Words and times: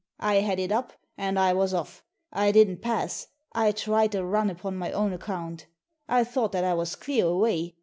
I 0.19 0.37
had 0.37 0.57
it 0.57 0.71
up, 0.71 0.93
and 1.15 1.37
I 1.37 1.53
was 1.53 1.75
off. 1.75 2.03
I 2.33 2.51
didn't 2.51 2.81
pass; 2.81 3.27
I 3.53 3.71
tried 3.71 4.15
a 4.15 4.25
run 4.25 4.49
upon 4.49 4.75
my 4.75 4.91
own 4.91 5.13
account 5.13 5.67
I 6.09 6.23
thought 6.23 6.53
that 6.53 6.63
I 6.63 6.73
was 6.73 6.95
clear 6.95 7.27
away. 7.27 7.75